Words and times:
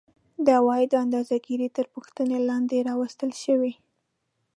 د 0.45 0.47
عوایدو 0.59 0.95
اندازه 1.05 1.35
ګیري 1.45 1.69
تر 1.77 1.85
پوښتنې 1.93 2.37
لاندې 2.49 2.85
راوستل 2.89 3.31
شوې 3.43 3.73